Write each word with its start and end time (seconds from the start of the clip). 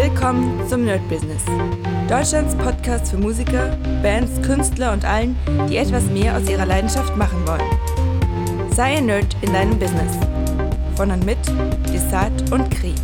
Willkommen 0.00 0.64
zum 0.68 0.84
Nerd 0.84 1.00
Business. 1.08 1.42
Deutschlands 2.08 2.54
Podcast 2.54 3.10
für 3.10 3.18
Musiker, 3.18 3.76
Bands, 4.00 4.40
Künstler 4.46 4.92
und 4.92 5.04
allen, 5.04 5.36
die 5.68 5.76
etwas 5.76 6.04
mehr 6.04 6.36
aus 6.36 6.48
ihrer 6.48 6.66
Leidenschaft 6.66 7.16
machen 7.16 7.44
wollen. 7.44 8.70
Sei 8.72 8.98
ein 8.98 9.06
Nerd 9.06 9.36
in 9.40 9.52
deinem 9.52 9.76
Business. 9.76 10.16
Von 10.94 11.10
und 11.10 11.26
mit 11.26 11.38
Desart 11.92 12.52
und 12.52 12.70
Kri. 12.70 12.94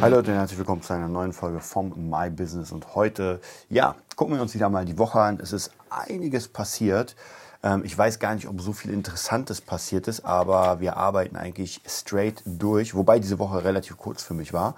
Hallo 0.00 0.18
Leute 0.18 0.30
und 0.30 0.36
herzlich 0.36 0.56
willkommen 0.56 0.82
zu 0.82 0.92
einer 0.92 1.08
neuen 1.08 1.32
Folge 1.32 1.58
vom 1.58 2.10
My 2.10 2.30
Business. 2.30 2.70
Und 2.70 2.94
heute, 2.94 3.40
ja, 3.68 3.96
gucken 4.14 4.36
wir 4.36 4.42
uns 4.42 4.54
wieder 4.54 4.68
mal 4.68 4.84
die 4.84 4.98
Woche 4.98 5.18
an. 5.18 5.40
Es 5.42 5.52
ist 5.52 5.72
einiges 5.90 6.46
passiert. 6.46 7.16
Ähm, 7.64 7.82
ich 7.84 7.98
weiß 7.98 8.20
gar 8.20 8.36
nicht, 8.36 8.46
ob 8.46 8.60
so 8.60 8.72
viel 8.72 8.92
Interessantes 8.92 9.60
passiert 9.60 10.06
ist, 10.06 10.24
aber 10.24 10.78
wir 10.78 10.96
arbeiten 10.96 11.34
eigentlich 11.34 11.80
straight 11.88 12.40
durch, 12.44 12.94
wobei 12.94 13.18
diese 13.18 13.40
Woche 13.40 13.64
relativ 13.64 13.96
kurz 13.96 14.22
für 14.22 14.34
mich 14.34 14.52
war, 14.52 14.76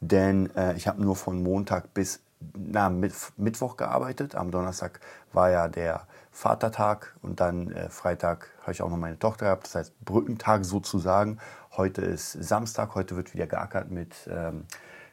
denn 0.00 0.54
äh, 0.56 0.74
ich 0.74 0.88
habe 0.88 1.02
nur 1.02 1.16
von 1.16 1.42
Montag 1.42 1.94
bis 1.94 2.20
na, 2.54 2.88
Mittwoch 2.88 3.76
gearbeitet. 3.76 4.36
Am 4.36 4.52
Donnerstag 4.52 5.00
war 5.32 5.50
ja 5.50 5.66
der 5.66 6.06
Vatertag 6.30 7.16
und 7.20 7.40
dann 7.40 7.72
äh, 7.72 7.88
Freitag 7.88 8.50
habe 8.62 8.72
ich 8.72 8.82
auch 8.82 8.90
noch 8.90 8.96
meine 8.96 9.18
Tochter 9.18 9.46
gehabt, 9.46 9.66
das 9.66 9.74
heißt 9.74 10.04
Brückentag 10.04 10.64
sozusagen. 10.64 11.38
Heute 11.76 12.02
ist 12.02 12.32
Samstag, 12.32 12.94
heute 12.94 13.16
wird 13.16 13.34
wieder 13.34 13.46
geackert 13.46 13.90
mit 13.90 14.14
ähm, 14.30 14.64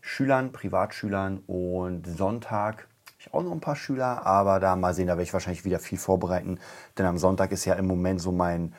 Schülern, 0.01 0.51
Privatschülern 0.51 1.39
und 1.47 2.05
Sonntag 2.05 2.87
ich 3.25 3.33
auch 3.33 3.43
noch 3.43 3.51
ein 3.51 3.59
paar 3.59 3.75
Schüler, 3.75 4.25
aber 4.25 4.59
da 4.59 4.75
mal 4.75 4.93
sehen, 4.93 5.07
da 5.07 5.13
werde 5.13 5.23
ich 5.23 5.33
wahrscheinlich 5.33 5.65
wieder 5.65 5.79
viel 5.79 5.97
vorbereiten, 5.97 6.59
denn 6.97 7.05
am 7.05 7.17
Sonntag 7.17 7.51
ist 7.51 7.65
ja 7.65 7.73
im 7.75 7.87
Moment 7.87 8.21
so 8.21 8.31
mein 8.31 8.73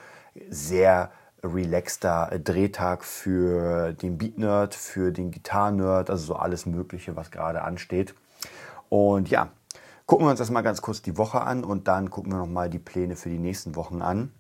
sehr 0.51 1.11
relaxter 1.55 2.39
Drehtag 2.43 3.05
für 3.05 3.93
den 3.93 4.19
Beat 4.19 4.39
Nerd, 4.39 4.75
für 4.75 5.13
den 5.13 5.31
Gitarre 5.31 5.73
Nerd, 5.73 6.11
also 6.11 6.25
so 6.25 6.37
alles 6.37 6.67
Mögliche, 6.67 7.17
was 7.17 7.31
gerade 7.31 7.63
ansteht. 7.63 8.15
Und 8.89 9.29
ja, 9.29 9.49
gucken 10.07 10.27
wir 10.27 10.31
uns 10.31 10.39
das 10.39 10.51
mal 10.51 10.63
ganz 10.63 10.83
kurz 10.83 11.03
die 11.03 11.17
Woche 11.17 11.41
an 11.41 11.65
und 11.65 11.89
dann 11.89 12.11
gucken 12.11 12.33
wir 12.33 12.39
nochmal 12.39 12.71
die 12.71 12.79
Pläne 12.79 13.17
für 13.17 13.29
die 13.29 13.39
nächsten 13.39 13.77
Wochen 13.77 14.03
an. 14.03 14.31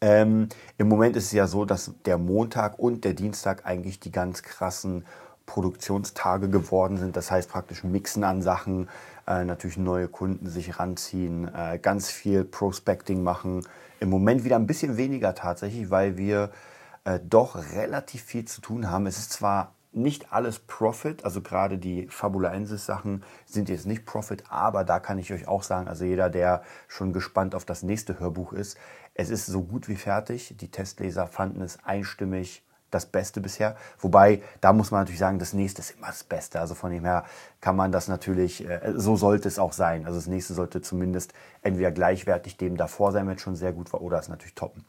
Ähm, 0.00 0.48
Im 0.78 0.88
Moment 0.88 1.16
ist 1.16 1.26
es 1.26 1.32
ja 1.32 1.46
so, 1.46 1.64
dass 1.64 1.92
der 2.06 2.18
Montag 2.18 2.78
und 2.78 3.04
der 3.04 3.14
Dienstag 3.14 3.66
eigentlich 3.66 4.00
die 4.00 4.10
ganz 4.10 4.42
krassen 4.42 5.04
Produktionstage 5.46 6.48
geworden 6.48 6.96
sind. 6.96 7.16
Das 7.16 7.30
heißt 7.30 7.48
praktisch 7.50 7.84
Mixen 7.84 8.24
an 8.24 8.42
Sachen, 8.42 8.88
äh, 9.26 9.44
natürlich 9.44 9.76
neue 9.76 10.08
Kunden 10.08 10.48
sich 10.48 10.78
ranziehen, 10.78 11.48
äh, 11.54 11.78
ganz 11.78 12.10
viel 12.10 12.44
Prospecting 12.44 13.22
machen. 13.22 13.64
Im 14.02 14.10
Moment 14.10 14.42
wieder 14.42 14.56
ein 14.56 14.66
bisschen 14.66 14.96
weniger 14.96 15.32
tatsächlich, 15.36 15.88
weil 15.88 16.18
wir 16.18 16.50
äh, 17.04 17.20
doch 17.22 17.54
relativ 17.72 18.24
viel 18.24 18.44
zu 18.44 18.60
tun 18.60 18.90
haben. 18.90 19.06
Es 19.06 19.16
ist 19.16 19.30
zwar 19.30 19.76
nicht 19.92 20.32
alles 20.32 20.58
Profit, 20.58 21.24
also 21.24 21.40
gerade 21.40 21.78
die 21.78 22.08
Fabulensis 22.08 22.84
Sachen 22.84 23.22
sind 23.46 23.68
jetzt 23.68 23.86
nicht 23.86 24.04
Profit, 24.04 24.42
aber 24.48 24.82
da 24.82 24.98
kann 24.98 25.18
ich 25.18 25.32
euch 25.32 25.46
auch 25.46 25.62
sagen, 25.62 25.86
also 25.86 26.04
jeder, 26.04 26.30
der 26.30 26.64
schon 26.88 27.12
gespannt 27.12 27.54
auf 27.54 27.64
das 27.64 27.84
nächste 27.84 28.18
Hörbuch 28.18 28.52
ist, 28.52 28.76
es 29.14 29.30
ist 29.30 29.46
so 29.46 29.62
gut 29.62 29.86
wie 29.86 29.94
fertig. 29.94 30.56
Die 30.56 30.72
Testleser 30.72 31.28
fanden 31.28 31.60
es 31.62 31.78
einstimmig 31.84 32.64
das 32.92 33.06
Beste 33.06 33.40
bisher. 33.40 33.74
Wobei, 33.98 34.42
da 34.60 34.72
muss 34.72 34.92
man 34.92 35.00
natürlich 35.00 35.18
sagen, 35.18 35.40
das 35.40 35.52
nächste 35.52 35.80
ist 35.80 35.96
immer 35.96 36.06
das 36.06 36.22
Beste. 36.22 36.60
Also 36.60 36.74
von 36.74 36.92
dem 36.92 37.04
her 37.04 37.24
kann 37.60 37.74
man 37.74 37.90
das 37.90 38.06
natürlich, 38.06 38.68
äh, 38.68 38.92
so 38.94 39.16
sollte 39.16 39.48
es 39.48 39.58
auch 39.58 39.72
sein. 39.72 40.06
Also 40.06 40.18
das 40.18 40.28
nächste 40.28 40.54
sollte 40.54 40.80
zumindest 40.80 41.32
entweder 41.62 41.90
gleichwertig 41.90 42.56
dem 42.56 42.76
davor 42.76 43.10
sein, 43.10 43.26
wenn 43.26 43.36
es 43.36 43.42
schon 43.42 43.56
sehr 43.56 43.72
gut 43.72 43.92
war, 43.92 44.02
oder 44.02 44.18
es 44.18 44.28
natürlich 44.28 44.54
toppen. 44.54 44.84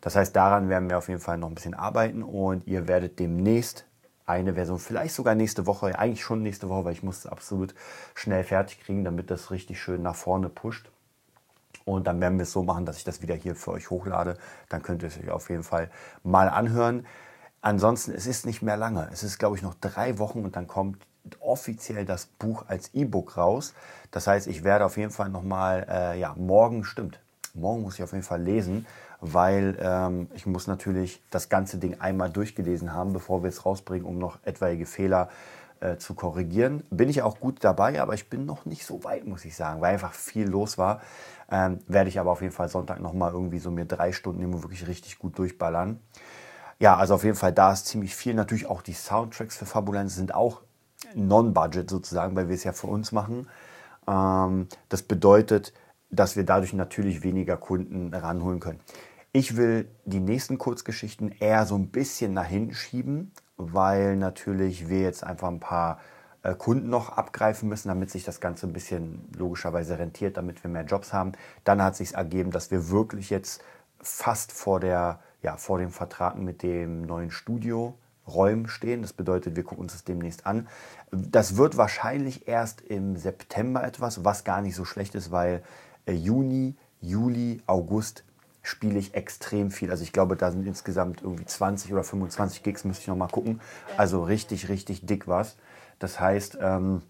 Das 0.00 0.16
heißt, 0.16 0.36
daran 0.36 0.68
werden 0.68 0.90
wir 0.90 0.98
auf 0.98 1.08
jeden 1.08 1.20
Fall 1.20 1.38
noch 1.38 1.48
ein 1.48 1.54
bisschen 1.54 1.74
arbeiten 1.74 2.22
und 2.22 2.66
ihr 2.66 2.88
werdet 2.88 3.18
demnächst 3.18 3.86
eine 4.26 4.54
Version, 4.54 4.78
vielleicht 4.78 5.14
sogar 5.14 5.34
nächste 5.34 5.66
Woche, 5.66 5.98
eigentlich 5.98 6.22
schon 6.22 6.42
nächste 6.42 6.68
Woche, 6.68 6.86
weil 6.86 6.92
ich 6.92 7.02
muss 7.02 7.18
es 7.18 7.26
absolut 7.26 7.74
schnell 8.14 8.42
fertig 8.42 8.80
kriegen, 8.80 9.04
damit 9.04 9.30
das 9.30 9.50
richtig 9.50 9.80
schön 9.80 10.02
nach 10.02 10.16
vorne 10.16 10.48
pusht. 10.48 10.90
Und 11.84 12.06
dann 12.06 12.20
werden 12.20 12.38
wir 12.38 12.44
es 12.44 12.52
so 12.52 12.62
machen, 12.62 12.86
dass 12.86 12.96
ich 12.96 13.04
das 13.04 13.20
wieder 13.20 13.34
hier 13.34 13.54
für 13.54 13.72
euch 13.72 13.90
hochlade. 13.90 14.38
Dann 14.68 14.82
könnt 14.82 15.02
ihr 15.02 15.08
es 15.08 15.18
euch 15.18 15.30
auf 15.30 15.50
jeden 15.50 15.62
Fall 15.62 15.90
mal 16.22 16.48
anhören. 16.48 17.06
Ansonsten, 17.64 18.12
es 18.12 18.26
ist 18.26 18.44
nicht 18.44 18.60
mehr 18.60 18.76
lange. 18.76 19.08
Es 19.10 19.22
ist, 19.22 19.38
glaube 19.38 19.56
ich, 19.56 19.62
noch 19.62 19.72
drei 19.72 20.18
Wochen 20.18 20.44
und 20.44 20.54
dann 20.54 20.66
kommt 20.66 20.98
offiziell 21.40 22.04
das 22.04 22.26
Buch 22.26 22.66
als 22.68 22.92
E-Book 22.92 23.38
raus. 23.38 23.72
Das 24.10 24.26
heißt, 24.26 24.48
ich 24.48 24.64
werde 24.64 24.84
auf 24.84 24.98
jeden 24.98 25.10
Fall 25.10 25.30
nochmal, 25.30 25.86
äh, 25.88 26.20
ja, 26.20 26.34
morgen 26.36 26.84
stimmt. 26.84 27.20
Morgen 27.54 27.80
muss 27.80 27.94
ich 27.94 28.02
auf 28.02 28.12
jeden 28.12 28.22
Fall 28.22 28.42
lesen, 28.42 28.84
weil 29.22 29.78
ähm, 29.80 30.28
ich 30.34 30.44
muss 30.44 30.66
natürlich 30.66 31.22
das 31.30 31.48
ganze 31.48 31.78
Ding 31.78 31.98
einmal 32.00 32.28
durchgelesen 32.28 32.92
haben, 32.92 33.14
bevor 33.14 33.42
wir 33.42 33.48
es 33.48 33.64
rausbringen, 33.64 34.06
um 34.06 34.18
noch 34.18 34.40
etwaige 34.44 34.84
Fehler 34.84 35.30
äh, 35.80 35.96
zu 35.96 36.12
korrigieren. 36.12 36.82
Bin 36.90 37.08
ich 37.08 37.22
auch 37.22 37.40
gut 37.40 37.64
dabei, 37.64 37.98
aber 38.02 38.12
ich 38.12 38.28
bin 38.28 38.44
noch 38.44 38.66
nicht 38.66 38.84
so 38.84 39.04
weit, 39.04 39.26
muss 39.26 39.42
ich 39.46 39.56
sagen, 39.56 39.80
weil 39.80 39.94
einfach 39.94 40.12
viel 40.12 40.46
los 40.46 40.76
war. 40.76 41.00
Ähm, 41.50 41.78
werde 41.86 42.10
ich 42.10 42.20
aber 42.20 42.30
auf 42.30 42.42
jeden 42.42 42.52
Fall 42.52 42.68
Sonntag 42.68 43.00
nochmal 43.00 43.32
irgendwie 43.32 43.58
so 43.58 43.70
mir 43.70 43.86
drei 43.86 44.12
Stunden 44.12 44.42
immer 44.42 44.62
wirklich 44.62 44.86
richtig 44.86 45.18
gut 45.18 45.38
durchballern 45.38 45.98
ja, 46.78 46.96
also 46.96 47.14
auf 47.14 47.24
jeden 47.24 47.36
Fall 47.36 47.52
da 47.52 47.72
ist 47.72 47.86
ziemlich 47.86 48.14
viel. 48.14 48.34
Natürlich 48.34 48.66
auch 48.66 48.82
die 48.82 48.92
Soundtracks 48.92 49.56
für 49.56 49.66
Fabulenz 49.66 50.14
sind 50.14 50.34
auch 50.34 50.62
Non-Budget 51.14 51.88
sozusagen, 51.88 52.34
weil 52.36 52.48
wir 52.48 52.54
es 52.54 52.64
ja 52.64 52.72
für 52.72 52.86
uns 52.86 53.12
machen. 53.12 53.48
Ähm, 54.08 54.68
das 54.88 55.02
bedeutet, 55.02 55.72
dass 56.10 56.36
wir 56.36 56.44
dadurch 56.44 56.72
natürlich 56.72 57.22
weniger 57.22 57.56
Kunden 57.56 58.12
ranholen 58.14 58.60
können. 58.60 58.80
Ich 59.32 59.56
will 59.56 59.88
die 60.04 60.20
nächsten 60.20 60.58
Kurzgeschichten 60.58 61.32
eher 61.32 61.66
so 61.66 61.74
ein 61.74 61.88
bisschen 61.88 62.34
nach 62.34 62.46
hinten 62.46 62.74
schieben, 62.74 63.32
weil 63.56 64.16
natürlich 64.16 64.88
wir 64.88 65.00
jetzt 65.00 65.24
einfach 65.24 65.48
ein 65.48 65.60
paar 65.60 65.98
äh, 66.42 66.54
Kunden 66.54 66.88
noch 66.88 67.08
abgreifen 67.08 67.68
müssen, 67.68 67.88
damit 67.88 68.10
sich 68.10 68.24
das 68.24 68.40
Ganze 68.40 68.66
ein 68.66 68.72
bisschen 68.72 69.28
logischerweise 69.36 69.98
rentiert, 69.98 70.36
damit 70.36 70.62
wir 70.62 70.70
mehr 70.70 70.84
Jobs 70.84 71.12
haben. 71.12 71.32
Dann 71.64 71.82
hat 71.82 71.96
sich 71.96 72.14
ergeben, 72.14 72.52
dass 72.52 72.70
wir 72.70 72.90
wirklich 72.90 73.30
jetzt 73.30 73.62
fast 74.00 74.52
vor 74.52 74.78
der 74.78 75.20
ja, 75.44 75.56
vor 75.58 75.78
dem 75.78 75.90
Vertrag 75.90 76.36
mit 76.36 76.62
dem 76.62 77.02
neuen 77.02 77.30
Studio 77.30 77.94
Räumen 78.26 78.66
stehen. 78.66 79.02
Das 79.02 79.12
bedeutet, 79.12 79.54
wir 79.56 79.62
gucken 79.62 79.82
uns 79.82 79.92
das 79.92 80.04
demnächst 80.04 80.46
an. 80.46 80.66
Das 81.10 81.56
wird 81.56 81.76
wahrscheinlich 81.76 82.48
erst 82.48 82.80
im 82.80 83.16
September 83.16 83.84
etwas, 83.84 84.24
was 84.24 84.44
gar 84.44 84.62
nicht 84.62 84.74
so 84.74 84.86
schlecht 84.86 85.14
ist, 85.14 85.30
weil 85.30 85.62
äh, 86.06 86.12
Juni, 86.12 86.76
Juli, 87.02 87.62
August 87.66 88.24
spiele 88.62 88.98
ich 88.98 89.14
extrem 89.14 89.70
viel. 89.70 89.90
Also 89.90 90.02
ich 90.02 90.14
glaube, 90.14 90.36
da 90.36 90.50
sind 90.50 90.66
insgesamt 90.66 91.22
irgendwie 91.22 91.44
20 91.44 91.92
oder 91.92 92.02
25 92.02 92.62
Gigs, 92.62 92.84
müsste 92.84 93.02
ich 93.02 93.08
noch 93.08 93.16
mal 93.16 93.28
gucken. 93.28 93.60
Also 93.98 94.24
richtig, 94.24 94.70
richtig 94.70 95.04
dick 95.04 95.28
was. 95.28 95.56
Das 95.98 96.18
heißt, 96.18 96.56
ähm, 96.62 97.02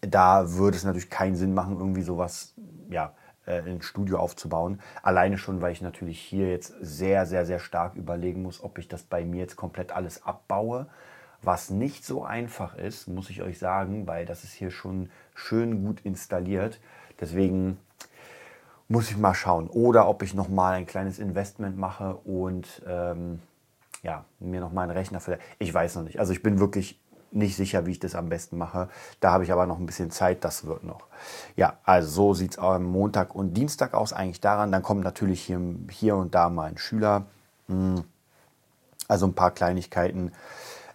da 0.00 0.54
würde 0.54 0.76
es 0.76 0.82
natürlich 0.82 1.10
keinen 1.10 1.36
Sinn 1.36 1.54
machen, 1.54 1.78
irgendwie 1.78 2.02
sowas, 2.02 2.54
ja, 2.90 3.14
äh, 3.46 3.60
ein 3.60 3.82
Studio 3.82 4.18
aufzubauen. 4.18 4.80
Alleine 5.02 5.38
schon, 5.38 5.60
weil 5.60 5.72
ich 5.72 5.82
natürlich 5.82 6.20
hier 6.20 6.50
jetzt 6.50 6.74
sehr, 6.80 7.26
sehr, 7.26 7.46
sehr 7.46 7.58
stark 7.58 7.96
überlegen 7.96 8.42
muss, 8.42 8.62
ob 8.62 8.78
ich 8.78 8.88
das 8.88 9.02
bei 9.02 9.24
mir 9.24 9.40
jetzt 9.40 9.56
komplett 9.56 9.92
alles 9.92 10.24
abbaue. 10.24 10.86
Was 11.42 11.68
nicht 11.68 12.06
so 12.06 12.24
einfach 12.24 12.76
ist, 12.76 13.06
muss 13.06 13.28
ich 13.28 13.42
euch 13.42 13.58
sagen, 13.58 14.06
weil 14.06 14.24
das 14.24 14.44
ist 14.44 14.52
hier 14.54 14.70
schon 14.70 15.10
schön 15.34 15.84
gut 15.84 16.00
installiert. 16.00 16.80
Deswegen 17.20 17.78
muss 18.88 19.10
ich 19.10 19.16
mal 19.16 19.34
schauen. 19.34 19.68
Oder 19.68 20.08
ob 20.08 20.22
ich 20.22 20.34
nochmal 20.34 20.74
ein 20.74 20.86
kleines 20.86 21.18
Investment 21.18 21.76
mache 21.76 22.16
und 22.16 22.82
ähm, 22.86 23.40
ja, 24.02 24.24
mir 24.38 24.60
nochmal 24.60 24.84
einen 24.84 24.96
Rechner 24.96 25.20
für. 25.20 25.38
Ich 25.58 25.72
weiß 25.72 25.96
noch 25.96 26.04
nicht. 26.04 26.18
Also 26.18 26.32
ich 26.32 26.42
bin 26.42 26.60
wirklich 26.60 27.00
nicht 27.34 27.56
sicher, 27.56 27.86
wie 27.86 27.92
ich 27.92 27.98
das 27.98 28.14
am 28.14 28.28
besten 28.28 28.56
mache. 28.58 28.88
Da 29.20 29.32
habe 29.32 29.44
ich 29.44 29.52
aber 29.52 29.66
noch 29.66 29.78
ein 29.78 29.86
bisschen 29.86 30.10
Zeit, 30.10 30.44
das 30.44 30.66
wird 30.66 30.84
noch. 30.84 31.06
Ja, 31.56 31.78
also 31.84 32.08
so 32.08 32.34
sieht 32.34 32.52
es 32.52 32.58
am 32.58 32.84
Montag 32.84 33.34
und 33.34 33.54
Dienstag 33.54 33.94
aus 33.94 34.12
eigentlich 34.12 34.40
daran. 34.40 34.72
Dann 34.72 34.82
kommt 34.82 35.04
natürlich 35.04 35.42
hier, 35.42 35.60
hier 35.90 36.16
und 36.16 36.34
da 36.34 36.48
mal 36.48 36.70
ein 36.70 36.78
Schüler. 36.78 37.26
Hm, 37.68 38.04
also 39.08 39.26
ein 39.26 39.34
paar 39.34 39.50
Kleinigkeiten. 39.50 40.32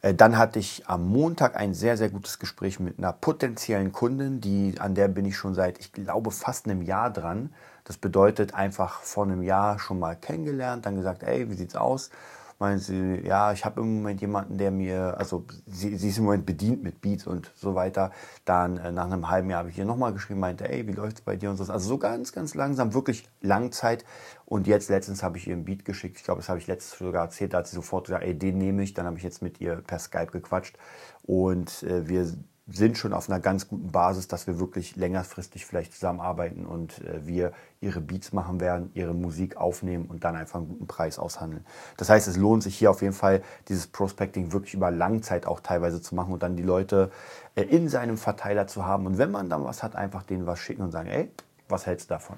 Äh, 0.01 0.13
dann 0.13 0.37
hatte 0.37 0.59
ich 0.59 0.87
am 0.87 1.07
Montag 1.07 1.55
ein 1.55 1.73
sehr, 1.73 1.97
sehr 1.97 2.09
gutes 2.09 2.39
Gespräch 2.39 2.79
mit 2.79 2.97
einer 2.97 3.13
potenziellen 3.13 3.91
Kundin, 3.91 4.41
die, 4.41 4.75
an 4.79 4.95
der 4.95 5.07
bin 5.07 5.25
ich 5.25 5.37
schon 5.37 5.53
seit, 5.53 5.79
ich 5.79 5.91
glaube, 5.91 6.31
fast 6.31 6.65
einem 6.65 6.81
Jahr 6.81 7.09
dran. 7.09 7.53
Das 7.83 7.97
bedeutet 7.97 8.53
einfach 8.53 9.01
vor 9.01 9.25
einem 9.25 9.41
Jahr 9.41 9.79
schon 9.79 9.99
mal 9.99 10.15
kennengelernt, 10.15 10.85
dann 10.85 10.95
gesagt, 10.95 11.23
ey, 11.23 11.49
wie 11.49 11.55
sieht's 11.55 11.75
aus? 11.75 12.11
Meinen 12.59 12.79
sie, 12.79 13.21
ja, 13.25 13.53
ich 13.53 13.63
habe 13.63 13.81
im 13.81 13.95
Moment 13.95 14.19
jemanden, 14.21 14.57
der 14.57 14.69
mir, 14.69 15.17
also 15.17 15.45
sie, 15.65 15.95
sie 15.95 16.09
ist 16.09 16.17
im 16.17 16.25
Moment 16.25 16.45
bedient 16.45 16.83
mit 16.83 17.01
Beats 17.01 17.25
und 17.25 17.51
so 17.55 17.73
weiter. 17.73 18.11
Dann 18.43 18.77
äh, 18.77 18.91
nach 18.91 19.05
einem 19.05 19.29
halben 19.29 19.49
Jahr 19.49 19.59
habe 19.59 19.69
ich 19.69 19.77
ihr 19.77 19.85
nochmal 19.85 20.13
geschrieben, 20.13 20.41
meinte, 20.41 20.69
ey, 20.69 20.85
wie 20.85 20.91
läuft's 20.91 21.21
bei 21.21 21.37
dir 21.37 21.49
und 21.49 21.57
so. 21.57 21.71
Also 21.71 21.87
so 21.87 21.97
ganz, 21.97 22.33
ganz 22.33 22.55
langsam, 22.55 22.93
wirklich 22.93 23.27
Langzeit. 23.41 24.03
Und 24.45 24.67
jetzt 24.67 24.89
letztens 24.89 25.23
habe 25.23 25.37
ich 25.37 25.47
ihr 25.47 25.55
ein 25.55 25.63
Beat 25.63 25.85
geschickt. 25.85 26.17
Ich 26.17 26.23
glaube, 26.23 26.41
das 26.41 26.49
habe 26.49 26.59
ich 26.59 26.67
letztes 26.67 26.97
sogar 26.97 27.23
erzählt. 27.25 27.53
Da 27.53 27.59
hat 27.59 27.67
sie 27.67 27.75
sofort 27.75 28.07
gesagt, 28.07 28.23
ey, 28.23 28.37
den 28.37 28.57
nehme 28.57 28.83
ich. 28.83 28.93
Dann 28.93 29.05
habe 29.05 29.17
ich 29.17 29.23
jetzt 29.23 29.41
mit 29.41 29.61
ihr 29.61 29.77
per 29.77 29.99
Skype 29.99 30.31
gequatscht. 30.31 30.77
Und 31.23 31.83
äh, 31.83 32.09
wir 32.09 32.27
sind 32.71 32.97
schon 32.97 33.13
auf 33.13 33.29
einer 33.29 33.39
ganz 33.39 33.67
guten 33.67 33.91
Basis, 33.91 34.27
dass 34.27 34.47
wir 34.47 34.59
wirklich 34.59 34.95
längerfristig 34.95 35.65
vielleicht 35.65 35.93
zusammenarbeiten 35.93 36.65
und 36.65 36.99
äh, 37.05 37.25
wir 37.25 37.51
ihre 37.81 38.01
Beats 38.01 38.33
machen 38.33 38.59
werden, 38.59 38.91
ihre 38.93 39.13
Musik 39.13 39.57
aufnehmen 39.57 40.05
und 40.05 40.23
dann 40.23 40.35
einfach 40.35 40.59
einen 40.59 40.67
guten 40.67 40.87
Preis 40.87 41.19
aushandeln. 41.19 41.65
Das 41.97 42.09
heißt, 42.09 42.27
es 42.27 42.37
lohnt 42.37 42.63
sich 42.63 42.77
hier 42.77 42.91
auf 42.91 43.01
jeden 43.01 43.13
Fall, 43.13 43.41
dieses 43.67 43.87
Prospecting 43.87 44.51
wirklich 44.51 44.73
über 44.73 44.91
Langzeit 44.91 45.45
auch 45.45 45.59
teilweise 45.59 46.01
zu 46.01 46.15
machen 46.15 46.33
und 46.33 46.43
dann 46.43 46.55
die 46.55 46.63
Leute 46.63 47.11
äh, 47.55 47.63
in 47.63 47.89
seinem 47.89 48.17
Verteiler 48.17 48.67
zu 48.67 48.85
haben. 48.85 49.05
Und 49.05 49.17
wenn 49.17 49.31
man 49.31 49.49
dann 49.49 49.63
was 49.63 49.83
hat, 49.83 49.95
einfach 49.95 50.23
denen 50.23 50.45
was 50.45 50.59
schicken 50.59 50.81
und 50.81 50.91
sagen, 50.91 51.09
ey, 51.09 51.29
was 51.67 51.85
hältst 51.85 52.09
du 52.09 52.15
davon? 52.15 52.37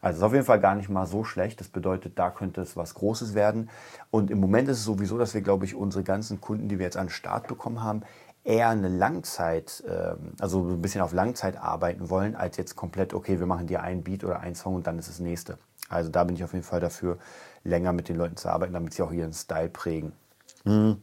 Also 0.00 0.18
ist 0.18 0.22
auf 0.22 0.32
jeden 0.32 0.44
Fall 0.44 0.60
gar 0.60 0.74
nicht 0.74 0.88
mal 0.88 1.06
so 1.06 1.24
schlecht. 1.24 1.60
Das 1.60 1.68
bedeutet, 1.68 2.18
da 2.18 2.30
könnte 2.30 2.60
es 2.60 2.76
was 2.76 2.94
Großes 2.94 3.34
werden. 3.34 3.70
Und 4.10 4.30
im 4.30 4.40
Moment 4.40 4.68
ist 4.68 4.78
es 4.78 4.84
sowieso, 4.84 5.18
dass 5.18 5.34
wir, 5.34 5.40
glaube 5.40 5.64
ich, 5.64 5.74
unsere 5.74 6.04
ganzen 6.04 6.40
Kunden, 6.40 6.68
die 6.68 6.78
wir 6.78 6.84
jetzt 6.84 6.96
an 6.96 7.06
den 7.06 7.12
Start 7.12 7.46
bekommen 7.46 7.82
haben, 7.82 8.02
eher 8.44 8.68
eine 8.68 8.88
Langzeit, 8.88 9.82
ähm, 9.88 10.32
also 10.40 10.62
ein 10.68 10.82
bisschen 10.82 11.00
auf 11.00 11.12
Langzeit 11.12 11.56
arbeiten 11.56 12.10
wollen, 12.10 12.34
als 12.34 12.56
jetzt 12.56 12.76
komplett, 12.76 13.14
okay, 13.14 13.38
wir 13.38 13.46
machen 13.46 13.66
dir 13.66 13.82
ein 13.82 14.02
Beat 14.02 14.24
oder 14.24 14.40
ein 14.40 14.54
Song 14.54 14.74
und 14.74 14.86
dann 14.86 14.98
ist 14.98 15.08
das 15.08 15.20
nächste. 15.20 15.58
Also 15.88 16.10
da 16.10 16.24
bin 16.24 16.36
ich 16.36 16.44
auf 16.44 16.52
jeden 16.52 16.64
Fall 16.64 16.80
dafür, 16.80 17.18
länger 17.64 17.92
mit 17.92 18.08
den 18.08 18.16
Leuten 18.16 18.36
zu 18.36 18.48
arbeiten, 18.48 18.72
damit 18.72 18.94
sie 18.94 19.02
auch 19.02 19.12
ihren 19.12 19.32
Style 19.32 19.68
prägen. 19.68 20.12
Mhm. 20.64 21.00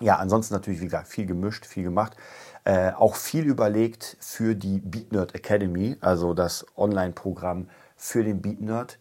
Ja, 0.00 0.16
ansonsten 0.16 0.54
natürlich, 0.54 0.80
wie 0.80 0.84
gesagt, 0.84 1.08
viel 1.08 1.26
gemischt, 1.26 1.66
viel 1.66 1.82
gemacht. 1.82 2.16
Äh, 2.64 2.92
auch 2.92 3.16
viel 3.16 3.44
überlegt 3.44 4.16
für 4.20 4.54
die 4.54 4.78
Beat 4.78 5.10
Nerd 5.12 5.34
Academy, 5.34 5.96
also 6.00 6.34
das 6.34 6.66
Online-Programm 6.76 7.68
für 7.96 8.22
den 8.22 8.40
Beat 8.40 8.60
Nerd. 8.60 8.98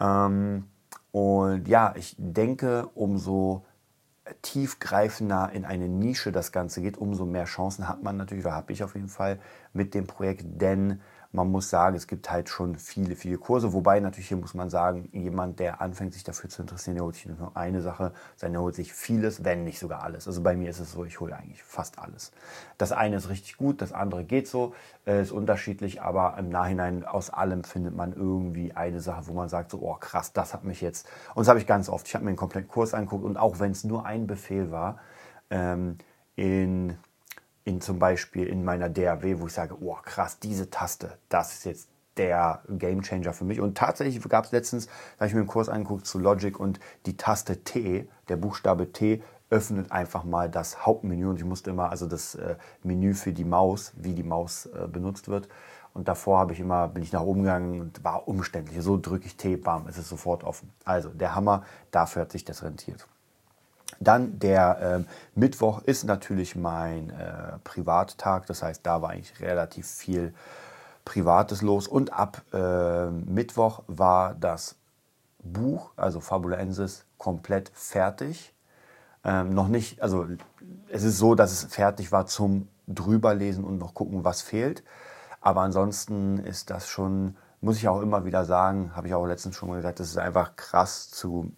Ähm, 0.00 0.64
und 1.12 1.68
ja, 1.68 1.92
ich 1.96 2.14
denke, 2.18 2.88
umso 2.94 3.64
tiefgreifender 4.42 5.50
in 5.52 5.64
eine 5.64 5.88
Nische 5.88 6.32
das 6.32 6.52
Ganze 6.52 6.80
geht, 6.80 6.98
umso 6.98 7.26
mehr 7.26 7.44
Chancen 7.44 7.88
hat 7.88 8.02
man 8.02 8.16
natürlich, 8.16 8.44
oder 8.44 8.54
habe 8.54 8.72
ich 8.72 8.82
auf 8.84 8.94
jeden 8.94 9.08
Fall 9.08 9.38
mit 9.72 9.94
dem 9.94 10.06
Projekt, 10.06 10.44
denn 10.60 11.00
man 11.32 11.48
muss 11.48 11.70
sagen, 11.70 11.94
es 11.94 12.08
gibt 12.08 12.30
halt 12.30 12.48
schon 12.48 12.74
viele, 12.76 13.14
viele 13.14 13.38
Kurse. 13.38 13.72
Wobei 13.72 14.00
natürlich 14.00 14.28
hier 14.28 14.36
muss 14.36 14.54
man 14.54 14.68
sagen, 14.68 15.08
jemand, 15.12 15.60
der 15.60 15.80
anfängt, 15.80 16.12
sich 16.12 16.24
dafür 16.24 16.50
zu 16.50 16.62
interessieren, 16.62 16.96
der 16.96 17.04
holt 17.04 17.14
sich 17.14 17.26
nur 17.26 17.56
eine 17.56 17.80
Sache, 17.82 18.12
sondern 18.36 18.60
er 18.60 18.64
holt 18.64 18.74
sich 18.74 18.92
vieles, 18.92 19.44
wenn 19.44 19.62
nicht 19.62 19.78
sogar 19.78 20.02
alles. 20.02 20.26
Also 20.26 20.42
bei 20.42 20.56
mir 20.56 20.70
ist 20.70 20.80
es 20.80 20.90
so, 20.90 21.04
ich 21.04 21.20
hole 21.20 21.36
eigentlich 21.36 21.62
fast 21.62 22.00
alles. 22.00 22.32
Das 22.78 22.90
eine 22.90 23.16
ist 23.16 23.28
richtig 23.28 23.56
gut, 23.56 23.80
das 23.80 23.92
andere 23.92 24.24
geht 24.24 24.48
so, 24.48 24.74
äh, 25.06 25.22
ist 25.22 25.30
unterschiedlich, 25.30 26.02
aber 26.02 26.36
im 26.36 26.48
Nachhinein 26.48 27.04
aus 27.04 27.30
allem 27.30 27.62
findet 27.62 27.94
man 27.94 28.12
irgendwie 28.12 28.72
eine 28.72 29.00
Sache, 29.00 29.28
wo 29.28 29.32
man 29.32 29.48
sagt, 29.48 29.70
so, 29.70 29.78
oh 29.82 29.94
krass, 29.94 30.32
das 30.32 30.52
hat 30.52 30.64
mich 30.64 30.80
jetzt. 30.80 31.08
Und 31.34 31.42
das 31.42 31.48
habe 31.48 31.60
ich 31.60 31.66
ganz 31.66 31.88
oft. 31.88 32.08
Ich 32.08 32.14
habe 32.14 32.24
mir 32.24 32.30
einen 32.30 32.36
kompletten 32.36 32.68
Kurs 32.68 32.92
angeguckt 32.92 33.24
und 33.24 33.36
auch 33.36 33.60
wenn 33.60 33.70
es 33.70 33.84
nur 33.84 34.04
ein 34.04 34.26
Befehl 34.26 34.72
war, 34.72 34.98
ähm, 35.50 35.98
in 36.34 36.96
in 37.64 37.80
zum 37.80 37.98
Beispiel 37.98 38.46
in 38.46 38.64
meiner 38.64 38.88
DAW, 38.88 39.40
wo 39.40 39.46
ich 39.46 39.52
sage, 39.52 39.76
oh 39.80 39.96
krass, 40.02 40.38
diese 40.38 40.70
Taste, 40.70 41.18
das 41.28 41.52
ist 41.52 41.64
jetzt 41.64 41.88
der 42.16 42.62
Game 42.68 43.02
Changer 43.02 43.32
für 43.32 43.44
mich. 43.44 43.60
Und 43.60 43.76
tatsächlich 43.76 44.22
gab 44.28 44.44
es 44.44 44.52
letztens, 44.52 44.86
da 44.86 45.20
habe 45.20 45.26
ich 45.28 45.34
mir 45.34 45.40
einen 45.40 45.48
Kurs 45.48 45.68
angeguckt 45.68 46.06
zu 46.06 46.18
Logic 46.18 46.58
und 46.58 46.80
die 47.06 47.16
Taste 47.16 47.62
T, 47.64 48.08
der 48.28 48.36
Buchstabe 48.36 48.92
T, 48.92 49.22
öffnet 49.50 49.90
einfach 49.90 50.24
mal 50.24 50.48
das 50.48 50.86
Hauptmenü 50.86 51.26
und 51.26 51.36
ich 51.36 51.44
musste 51.44 51.70
immer, 51.70 51.90
also 51.90 52.06
das 52.06 52.36
äh, 52.36 52.56
Menü 52.82 53.14
für 53.14 53.32
die 53.32 53.44
Maus, 53.44 53.92
wie 53.96 54.14
die 54.14 54.22
Maus 54.22 54.66
äh, 54.66 54.86
benutzt 54.86 55.28
wird. 55.28 55.48
Und 55.92 56.06
davor 56.06 56.38
habe 56.38 56.52
ich 56.52 56.60
immer, 56.60 56.86
bin 56.86 57.02
ich 57.02 57.12
nach 57.12 57.22
oben 57.22 57.42
gegangen 57.42 57.80
und 57.80 58.04
war 58.04 58.28
umständlich. 58.28 58.80
So 58.80 58.96
drücke 58.96 59.26
ich 59.26 59.36
T, 59.36 59.56
bam, 59.56 59.88
es 59.88 59.98
ist 59.98 60.08
sofort 60.08 60.44
offen. 60.44 60.70
Also 60.84 61.08
der 61.08 61.34
Hammer, 61.34 61.64
dafür 61.90 62.22
hat 62.22 62.32
sich 62.32 62.44
das 62.44 62.62
rentiert. 62.62 63.08
Dann 64.00 64.38
der 64.38 64.80
äh, 64.80 65.38
Mittwoch 65.38 65.82
ist 65.82 66.04
natürlich 66.04 66.56
mein 66.56 67.10
äh, 67.10 67.58
Privattag, 67.64 68.46
das 68.46 68.62
heißt, 68.62 68.84
da 68.84 69.02
war 69.02 69.10
eigentlich 69.10 69.38
relativ 69.40 69.86
viel 69.86 70.32
Privates 71.04 71.60
los. 71.60 71.86
Und 71.86 72.12
ab 72.12 72.42
äh, 72.52 73.10
Mittwoch 73.10 73.82
war 73.86 74.34
das 74.34 74.76
Buch, 75.42 75.90
also 75.96 76.20
Fabulensis, 76.20 77.04
komplett 77.18 77.70
fertig. 77.74 78.54
Ähm, 79.22 79.52
noch 79.52 79.68
nicht, 79.68 80.00
also 80.00 80.26
es 80.88 81.02
ist 81.02 81.18
so, 81.18 81.34
dass 81.34 81.52
es 81.52 81.64
fertig 81.64 82.10
war 82.10 82.26
zum 82.26 82.68
drüberlesen 82.88 83.64
und 83.64 83.78
noch 83.78 83.92
gucken, 83.92 84.24
was 84.24 84.40
fehlt. 84.40 84.82
Aber 85.42 85.60
ansonsten 85.60 86.38
ist 86.38 86.70
das 86.70 86.88
schon, 86.88 87.36
muss 87.60 87.76
ich 87.76 87.88
auch 87.88 88.00
immer 88.00 88.24
wieder 88.24 88.46
sagen, 88.46 88.96
habe 88.96 89.08
ich 89.08 89.14
auch 89.14 89.26
letztens 89.26 89.56
schon 89.56 89.68
mal 89.68 89.76
gesagt, 89.76 90.00
das 90.00 90.08
ist 90.08 90.18
einfach 90.18 90.56
krass 90.56 91.10
zu 91.10 91.52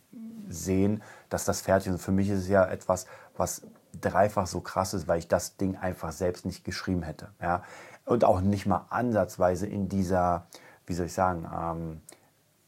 sehen, 0.53 1.03
dass 1.29 1.45
das 1.45 1.61
fertig 1.61 1.93
ist. 1.93 2.03
Für 2.03 2.13
mich 2.13 2.29
ist 2.29 2.41
es 2.41 2.49
ja 2.49 2.65
etwas, 2.67 3.07
was 3.37 3.63
dreifach 4.01 4.47
so 4.47 4.61
krass 4.61 4.95
ist, 4.95 5.09
weil 5.09 5.19
ich 5.19 5.29
das 5.29 5.57
Ding 5.57 5.77
einfach 5.77 6.13
selbst 6.13 6.47
nicht 6.47 6.65
geschrieben 6.65 7.03
hätte. 7.03 7.29
Ja? 7.41 7.63
Und 8.05 8.25
auch 8.25 8.41
nicht 8.41 8.67
mal 8.67 8.87
ansatzweise 8.91 9.67
in 9.67 9.89
dieser, 9.89 10.47
wie 10.87 10.95
soll 10.95 11.07
ich 11.07 11.13
sagen, 11.13 11.47
ähm, 11.55 12.01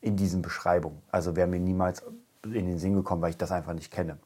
in 0.01 0.17
diesen 0.17 0.43
Beschreibungen. 0.43 1.03
Also 1.11 1.35
wäre 1.35 1.49
mir 1.49 1.61
niemals 1.61 2.03
in 2.43 2.67
den 2.67 2.79
Sinn 2.79 2.95
gekommen, 2.95 3.23
weil 3.23 3.31
ich 3.31 3.39
das 3.39 3.53
einfach 3.53 3.73
nicht 3.73 3.91
kenne. 3.91 4.19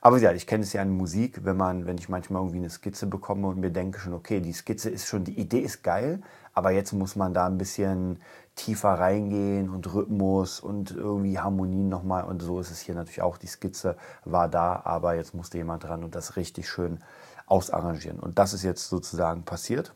Aber 0.00 0.18
ja, 0.18 0.32
ich 0.32 0.46
kenne 0.46 0.62
es 0.62 0.72
ja 0.72 0.82
in 0.82 0.96
Musik, 0.96 1.44
wenn 1.44 1.56
man, 1.56 1.86
wenn 1.86 1.98
ich 1.98 2.08
manchmal 2.08 2.40
irgendwie 2.42 2.58
eine 2.58 2.70
Skizze 2.70 3.06
bekomme 3.06 3.48
und 3.48 3.58
mir 3.58 3.70
denke 3.70 3.98
schon, 3.98 4.12
okay, 4.12 4.40
die 4.40 4.52
Skizze 4.52 4.90
ist 4.90 5.08
schon, 5.08 5.24
die 5.24 5.38
Idee 5.38 5.58
ist 5.58 5.82
geil, 5.82 6.22
aber 6.54 6.70
jetzt 6.70 6.92
muss 6.92 7.16
man 7.16 7.34
da 7.34 7.46
ein 7.46 7.58
bisschen 7.58 8.20
tiefer 8.58 8.90
reingehen 8.90 9.70
und 9.70 9.92
Rhythmus 9.94 10.60
und 10.60 10.90
irgendwie 10.90 11.38
Harmonien 11.38 11.88
nochmal. 11.88 12.24
Und 12.24 12.42
so 12.42 12.60
ist 12.60 12.70
es 12.70 12.80
hier 12.80 12.94
natürlich 12.94 13.22
auch. 13.22 13.38
Die 13.38 13.46
Skizze 13.46 13.96
war 14.24 14.48
da, 14.48 14.82
aber 14.84 15.14
jetzt 15.14 15.34
musste 15.34 15.58
jemand 15.58 15.84
dran 15.84 16.04
und 16.04 16.14
das 16.14 16.36
richtig 16.36 16.68
schön 16.68 16.98
ausarrangieren. 17.46 18.18
Und 18.18 18.38
das 18.38 18.52
ist 18.52 18.64
jetzt 18.64 18.88
sozusagen 18.88 19.44
passiert. 19.44 19.94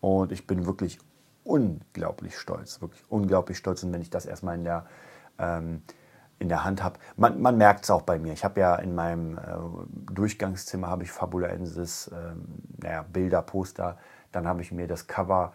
Und 0.00 0.32
ich 0.32 0.46
bin 0.46 0.66
wirklich 0.66 0.98
unglaublich 1.44 2.36
stolz, 2.36 2.80
wirklich 2.80 3.02
unglaublich 3.08 3.56
stolz. 3.56 3.82
Und 3.84 3.92
wenn 3.92 4.02
ich 4.02 4.10
das 4.10 4.26
erstmal 4.26 4.56
in 4.56 4.64
der, 4.64 4.86
ähm, 5.38 5.82
in 6.38 6.48
der 6.48 6.64
Hand 6.64 6.82
habe, 6.82 6.98
man, 7.16 7.40
man 7.40 7.56
merkt 7.56 7.84
es 7.84 7.90
auch 7.90 8.02
bei 8.02 8.18
mir. 8.18 8.32
Ich 8.32 8.44
habe 8.44 8.60
ja 8.60 8.74
in 8.76 8.94
meinem 8.94 9.38
äh, 9.38 9.40
Durchgangszimmer 10.12 10.88
habe 10.88 11.04
ich 11.04 11.12
Fabulensis, 11.12 12.08
äh, 12.08 12.34
naja, 12.78 13.04
Bilder, 13.10 13.42
Poster. 13.42 13.98
Dann 14.32 14.48
habe 14.48 14.62
ich 14.62 14.72
mir 14.72 14.88
das 14.88 15.06
Cover 15.06 15.54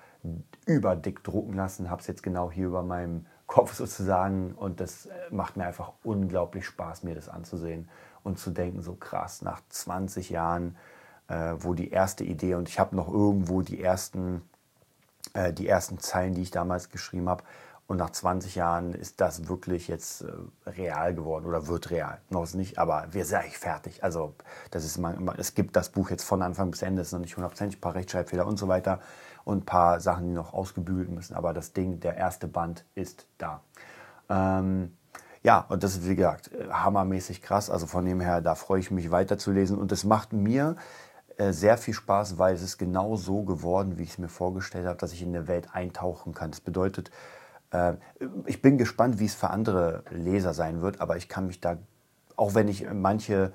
überdick 0.66 1.24
drucken 1.24 1.54
lassen, 1.54 1.90
habe 1.90 2.02
es 2.02 2.08
jetzt 2.08 2.24
genau 2.24 2.52
hier 2.52 2.68
über 2.68 2.84
meinem 2.84 3.26
Kopf 3.48 3.74
sozusagen 3.74 4.54
und 4.54 4.80
das 4.80 5.06
äh, 5.06 5.12
macht 5.30 5.58
mir 5.58 5.66
einfach 5.66 5.94
unglaublich 6.04 6.66
Spaß, 6.66 7.04
mir 7.04 7.16
das 7.16 7.30
anzusehen 7.30 7.90
und 8.24 8.40
zu 8.40 8.50
denken, 8.52 8.82
so 8.82 8.96
krass, 8.96 9.42
nach 9.42 9.62
20 9.70 10.32
Jahren, 10.32 10.76
äh, 11.28 11.54
wo 11.60 11.74
die 11.74 11.92
erste 11.92 12.24
Idee 12.24 12.56
und 12.56 12.70
ich 12.70 12.80
habe 12.80 12.96
noch 12.96 13.08
irgendwo 13.08 13.62
die 13.62 13.82
ersten, 13.82 14.42
äh, 15.34 15.54
die 15.54 15.68
ersten 15.68 16.00
Zeilen, 16.00 16.34
die 16.34 16.42
ich 16.42 16.52
damals 16.52 16.90
geschrieben 16.90 17.30
habe 17.30 17.44
und 17.88 17.98
nach 17.98 18.10
20 18.10 18.56
Jahren 18.56 18.94
ist 18.94 19.22
das 19.22 19.48
wirklich 19.48 19.88
jetzt 19.88 20.22
äh, 20.22 20.70
real 20.70 21.14
geworden 21.14 21.46
oder 21.46 21.68
wird 21.68 21.92
real. 21.92 22.20
Noch 22.32 22.44
ist 22.44 22.56
nicht, 22.56 22.80
aber 22.80 23.08
wir 23.12 23.26
sind 23.26 23.42
eigentlich 23.42 23.60
fertig. 23.60 24.04
Also 24.04 24.34
das 24.72 24.86
ist 24.86 24.98
mal, 24.98 25.16
es 25.38 25.54
gibt 25.54 25.76
das 25.76 25.90
Buch 25.90 26.10
jetzt 26.10 26.24
von 26.24 26.42
Anfang 26.42 26.72
bis 26.72 26.82
Ende, 26.82 27.04
es 27.04 27.10
ist 27.10 27.14
noch 27.14 27.20
nicht 27.20 27.36
hundertprozentig, 27.38 27.78
ein 27.78 27.82
paar 27.82 27.94
Rechtschreibfehler 27.94 28.48
und 28.48 28.58
so 28.58 28.68
weiter 28.68 29.02
und 29.46 29.60
ein 29.60 29.66
paar 29.66 30.02
Sachen, 30.02 30.28
die 30.28 30.34
noch 30.34 30.54
ausgebügelt 30.54 31.10
müssen. 31.10 31.36
Aber 31.36 31.54
das 31.54 31.72
Ding, 31.72 32.02
der 32.02 32.18
erste 32.18 32.48
Band 32.48 32.84
ist 32.96 33.28
da. 33.38 33.62
Ähm, 34.28 34.98
ja, 35.44 35.66
und 35.70 35.84
das 35.84 35.96
ist 35.96 36.10
wie 36.10 36.16
gesagt 36.16 36.50
hammermäßig 36.70 37.42
krass. 37.42 37.70
Also 37.70 37.86
von 37.86 38.04
dem 38.04 38.20
her, 38.20 38.42
da 38.42 38.56
freue 38.56 38.80
ich 38.80 38.92
mich 38.92 39.12
weiterzulesen. 39.12 39.78
Und 39.78 39.92
es 39.92 40.04
macht 40.04 40.34
mir 40.34 40.76
äh, 41.38 41.54
sehr 41.54 41.78
viel 41.78 41.94
Spaß, 41.94 42.40
weil 42.40 42.56
es 42.56 42.64
ist 42.64 42.80
genau 42.80 43.16
so 43.16 43.44
geworden, 43.44 43.98
wie 43.98 44.04
ich 44.04 44.12
es 44.12 44.18
mir 44.18 44.30
vorgestellt 44.30 44.88
habe, 44.88 44.98
dass 44.98 45.14
ich 45.14 45.22
in 45.22 45.34
der 45.34 45.48
Welt 45.48 45.70
eintauchen 45.74 46.34
kann. 46.34 46.50
Das 46.50 46.62
bedeutet, 46.62 47.12
äh, 47.72 47.94
ich 48.46 48.64
bin 48.64 48.80
gespannt, 48.80 49.20
wie 49.20 49.26
es 49.26 49.36
für 49.36 49.52
andere 49.52 50.04
Leser 50.10 50.56
sein 50.56 50.82
wird, 50.82 51.02
aber 51.02 51.18
ich 51.18 51.30
kann 51.30 51.46
mich 51.46 51.62
da, 51.62 51.78
auch 52.36 52.56
wenn 52.56 52.68
ich 52.68 52.92
manche 52.92 53.54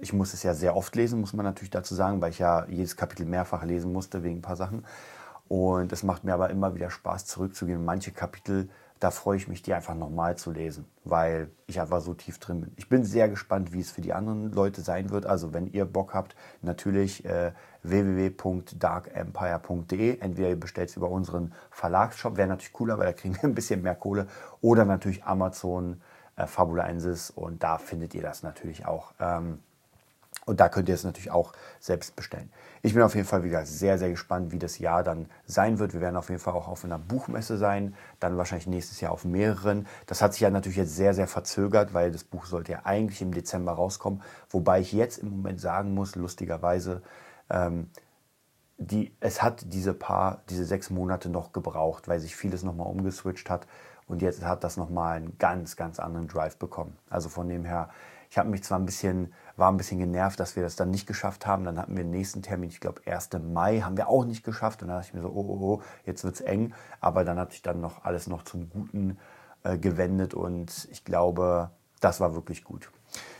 ich 0.00 0.12
muss 0.12 0.34
es 0.34 0.42
ja 0.42 0.54
sehr 0.54 0.74
oft 0.74 0.96
lesen, 0.96 1.20
muss 1.20 1.32
man 1.32 1.44
natürlich 1.44 1.70
dazu 1.70 1.94
sagen, 1.94 2.20
weil 2.20 2.30
ich 2.30 2.40
ja 2.40 2.66
jedes 2.68 2.96
Kapitel 2.96 3.26
mehrfach 3.26 3.64
lesen 3.64 3.92
musste 3.92 4.24
wegen 4.24 4.38
ein 4.38 4.42
paar 4.42 4.56
Sachen. 4.56 4.84
Und 5.48 5.92
es 5.92 6.02
macht 6.02 6.24
mir 6.24 6.34
aber 6.34 6.50
immer 6.50 6.74
wieder 6.74 6.90
Spaß, 6.90 7.26
zurückzugehen. 7.26 7.84
Manche 7.84 8.10
Kapitel, 8.10 8.68
da 8.98 9.12
freue 9.12 9.36
ich 9.36 9.46
mich, 9.46 9.62
die 9.62 9.74
einfach 9.74 9.94
nochmal 9.94 10.36
zu 10.36 10.50
lesen, 10.50 10.86
weil 11.04 11.48
ich 11.66 11.80
einfach 11.80 12.00
so 12.00 12.14
tief 12.14 12.38
drin 12.38 12.62
bin. 12.62 12.72
Ich 12.76 12.88
bin 12.88 13.04
sehr 13.04 13.28
gespannt, 13.28 13.72
wie 13.72 13.78
es 13.80 13.92
für 13.92 14.00
die 14.00 14.12
anderen 14.12 14.50
Leute 14.50 14.80
sein 14.80 15.10
wird. 15.10 15.26
Also 15.26 15.52
wenn 15.52 15.68
ihr 15.68 15.84
Bock 15.84 16.14
habt, 16.14 16.34
natürlich 16.62 17.24
äh, 17.24 17.52
www.darkempire.de. 17.84 20.18
Entweder 20.18 20.48
ihr 20.48 20.58
bestellt 20.58 20.88
es 20.88 20.96
über 20.96 21.10
unseren 21.10 21.52
Verlagsshop, 21.70 22.36
wäre 22.36 22.48
natürlich 22.48 22.72
cooler, 22.72 22.98
weil 22.98 23.06
da 23.06 23.12
kriegen 23.12 23.36
wir 23.36 23.44
ein 23.44 23.54
bisschen 23.54 23.82
mehr 23.82 23.94
Kohle. 23.94 24.26
Oder 24.60 24.84
natürlich 24.84 25.22
Amazon 25.22 26.00
äh, 26.36 26.46
Fabulensis 26.46 27.30
und 27.30 27.62
da 27.62 27.78
findet 27.78 28.14
ihr 28.14 28.22
das 28.22 28.42
natürlich 28.42 28.86
auch. 28.86 29.12
Ähm, 29.20 29.60
und 30.46 30.60
da 30.60 30.68
könnt 30.68 30.88
ihr 30.88 30.94
es 30.94 31.02
natürlich 31.02 31.32
auch 31.32 31.52
selbst 31.80 32.14
bestellen. 32.14 32.52
Ich 32.80 32.94
bin 32.94 33.02
auf 33.02 33.16
jeden 33.16 33.26
Fall 33.26 33.42
wieder 33.42 33.66
sehr, 33.66 33.98
sehr 33.98 34.10
gespannt, 34.10 34.52
wie 34.52 34.60
das 34.60 34.78
Jahr 34.78 35.02
dann 35.02 35.28
sein 35.44 35.80
wird. 35.80 35.92
Wir 35.92 36.00
werden 36.00 36.16
auf 36.16 36.28
jeden 36.28 36.40
Fall 36.40 36.54
auch 36.54 36.68
auf 36.68 36.84
einer 36.84 37.00
Buchmesse 37.00 37.58
sein, 37.58 37.96
dann 38.20 38.36
wahrscheinlich 38.36 38.68
nächstes 38.68 39.00
Jahr 39.00 39.10
auf 39.10 39.24
mehreren. 39.24 39.88
Das 40.06 40.22
hat 40.22 40.34
sich 40.34 40.42
ja 40.42 40.50
natürlich 40.50 40.76
jetzt 40.76 40.94
sehr, 40.94 41.14
sehr 41.14 41.26
verzögert, 41.26 41.94
weil 41.94 42.12
das 42.12 42.22
Buch 42.22 42.46
sollte 42.46 42.72
ja 42.72 42.80
eigentlich 42.84 43.20
im 43.22 43.34
Dezember 43.34 43.72
rauskommen. 43.72 44.22
Wobei 44.48 44.80
ich 44.80 44.92
jetzt 44.92 45.18
im 45.18 45.30
Moment 45.30 45.60
sagen 45.60 45.94
muss, 45.94 46.14
lustigerweise, 46.14 47.02
ähm, 47.50 47.90
die, 48.78 49.16
es 49.18 49.42
hat 49.42 49.64
diese 49.72 49.94
paar, 49.94 50.42
diese 50.48 50.64
sechs 50.64 50.90
Monate 50.90 51.28
noch 51.28 51.52
gebraucht, 51.52 52.06
weil 52.06 52.20
sich 52.20 52.36
vieles 52.36 52.62
nochmal 52.62 52.86
umgeswitcht 52.86 53.50
hat. 53.50 53.66
Und 54.06 54.22
jetzt 54.22 54.44
hat 54.44 54.64
das 54.64 54.76
nochmal 54.76 55.16
einen 55.16 55.38
ganz, 55.38 55.76
ganz 55.76 55.98
anderen 55.98 56.28
Drive 56.28 56.56
bekommen. 56.56 56.96
Also 57.10 57.28
von 57.28 57.48
dem 57.48 57.64
her, 57.64 57.90
ich 58.30 58.38
habe 58.38 58.48
mich 58.48 58.62
zwar 58.62 58.78
ein 58.78 58.86
bisschen, 58.86 59.32
war 59.56 59.70
ein 59.70 59.76
bisschen 59.76 59.98
genervt, 59.98 60.38
dass 60.38 60.56
wir 60.56 60.62
das 60.62 60.76
dann 60.76 60.90
nicht 60.90 61.06
geschafft 61.06 61.46
haben. 61.46 61.64
Dann 61.64 61.78
hatten 61.78 61.96
wir 61.96 62.04
den 62.04 62.10
nächsten 62.10 62.42
Termin, 62.42 62.70
ich 62.70 62.80
glaube 62.80 63.00
1. 63.06 63.30
Mai, 63.52 63.80
haben 63.80 63.96
wir 63.96 64.08
auch 64.08 64.24
nicht 64.24 64.44
geschafft. 64.44 64.82
Und 64.82 64.88
dann 64.88 64.98
dachte 64.98 65.08
ich 65.08 65.14
mir 65.14 65.22
so, 65.22 65.28
oh, 65.28 65.46
oh, 65.48 65.58
oh, 65.60 65.82
jetzt 66.04 66.22
wird 66.24 66.34
es 66.36 66.40
eng. 66.40 66.72
Aber 67.00 67.24
dann 67.24 67.38
hat 67.38 67.52
sich 67.52 67.62
dann 67.62 67.80
noch 67.80 68.04
alles 68.04 68.26
noch 68.26 68.42
zum 68.42 68.70
Guten 68.70 69.18
äh, 69.66 69.78
gewendet 69.78 70.34
und 70.34 70.86
ich 70.92 71.04
glaube, 71.04 71.70
das 72.00 72.20
war 72.20 72.34
wirklich 72.34 72.62
gut. 72.62 72.90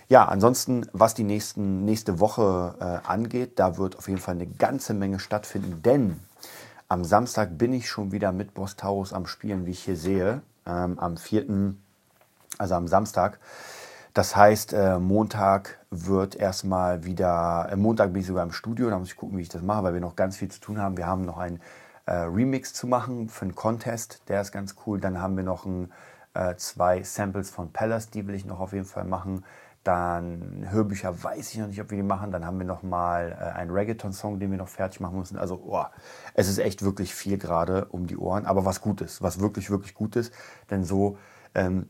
Ja, 0.08 0.26
ansonsten, 0.26 0.87
was 0.92 1.14
die 1.14 1.25
nächsten, 1.25 1.85
nächste 1.85 2.18
Woche 2.20 2.75
äh, 2.80 3.08
angeht, 3.08 3.58
da 3.58 3.76
wird 3.76 3.96
auf 3.96 4.08
jeden 4.08 4.20
Fall 4.20 4.35
eine 4.35 4.46
ganze 4.46 4.94
Menge 4.94 5.20
stattfinden, 5.20 5.82
denn 5.82 6.20
am 6.88 7.04
Samstag 7.04 7.58
bin 7.58 7.73
ich 7.73 7.88
schon 7.88 8.12
wieder 8.12 8.32
mit 8.32 8.54
Boss 8.54 8.76
Taurus 8.76 9.12
am 9.12 9.26
Spielen, 9.26 9.66
wie 9.66 9.73
ich 9.73 9.85
hier 9.85 9.96
sehe, 9.96 10.42
ähm, 10.66 10.99
am 10.99 11.16
4., 11.16 11.75
also 12.58 12.75
am 12.75 12.88
Samstag. 12.88 13.38
Das 14.16 14.35
heißt, 14.35 14.73
äh, 14.73 14.99
Montag 14.99 15.78
wird 15.90 16.37
erstmal 16.37 17.04
wieder, 17.04 17.68
äh, 17.70 17.76
Montag 17.76 18.12
bin 18.12 18.23
ich 18.23 18.26
sogar 18.26 18.44
im 18.44 18.52
Studio, 18.52 18.88
da 18.88 18.99
muss 18.99 19.08
ich 19.08 19.16
gucken, 19.16 19.37
wie 19.37 19.42
ich 19.42 19.50
das 19.50 19.61
mache, 19.61 19.82
weil 19.82 19.92
wir 19.92 20.00
noch 20.00 20.16
ganz 20.16 20.38
viel 20.38 20.50
zu 20.50 20.58
tun 20.58 20.80
haben. 20.80 20.96
Wir 20.96 21.06
haben 21.06 21.26
noch 21.26 21.37
einen 21.37 21.61
äh, 22.06 22.12
Remix 22.14 22.73
zu 22.73 22.87
machen 22.87 23.28
für 23.28 23.42
einen 23.42 23.54
Contest, 23.54 24.23
der 24.28 24.40
ist 24.40 24.52
ganz 24.52 24.76
cool. 24.87 25.00
Dann 25.00 25.20
haben 25.20 25.37
wir 25.37 25.44
noch 25.44 25.66
ein, 25.66 25.92
äh, 26.32 26.54
zwei 26.56 27.02
Samples 27.02 27.50
von 27.50 27.73
Palace, 27.73 28.08
die 28.08 28.26
will 28.26 28.35
ich 28.35 28.46
noch 28.46 28.61
auf 28.61 28.73
jeden 28.73 28.87
Fall 28.87 29.04
machen. 29.04 29.44
Dann 29.87 30.66
Hörbücher 30.69 31.23
weiß 31.23 31.52
ich 31.52 31.61
noch 31.61 31.69
nicht, 31.69 31.81
ob 31.81 31.93
wir 31.93 31.97
die 31.97 32.02
machen. 32.02 32.33
Dann 32.33 32.45
haben 32.45 32.59
wir 32.59 32.66
noch 32.66 32.83
mal 32.83 33.38
äh, 33.40 33.57
einen 33.57 33.71
Reggaeton-Song, 33.71 34.40
den 34.40 34.50
wir 34.50 34.59
noch 34.59 34.66
fertig 34.66 34.99
machen 34.99 35.16
müssen. 35.16 35.38
Also, 35.38 35.62
oh, 35.64 35.85
es 36.35 36.49
ist 36.49 36.59
echt 36.59 36.83
wirklich 36.83 37.14
viel 37.14 37.38
gerade 37.38 37.85
um 37.85 38.09
die 38.09 38.16
Ohren. 38.16 38.47
Aber 38.47 38.64
was 38.64 38.81
Gutes, 38.81 39.23
was 39.23 39.38
wirklich, 39.38 39.71
wirklich 39.71 39.95
Gutes. 39.95 40.33
Denn 40.71 40.83
so, 40.83 41.19
ähm, 41.55 41.88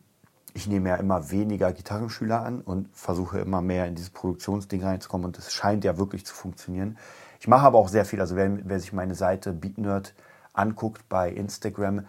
ich 0.53 0.67
nehme 0.67 0.91
ja 0.91 0.97
immer 0.97 1.31
weniger 1.31 1.73
Gitarrenschüler 1.73 2.45
an 2.45 2.61
und 2.61 2.95
versuche 2.95 3.39
immer 3.39 3.63
mehr 3.63 3.87
in 3.87 3.95
dieses 3.95 4.11
Produktionsding 4.11 4.85
reinzukommen. 4.85 5.25
Und 5.25 5.39
es 5.39 5.51
scheint 5.55 5.83
ja 5.83 5.97
wirklich 5.97 6.27
zu 6.27 6.35
funktionieren. 6.35 6.99
Ich 7.41 7.49
mache 7.49 7.65
aber 7.65 7.79
auch 7.79 7.89
sehr 7.89 8.05
viel. 8.05 8.21
Also, 8.21 8.37
wer, 8.37 8.59
wer 8.69 8.79
sich 8.79 8.93
meine 8.93 9.15
Seite 9.15 9.55
BeatNerd 9.55 10.13
anguckt 10.53 11.09
bei 11.09 11.31
Instagram, 11.31 12.05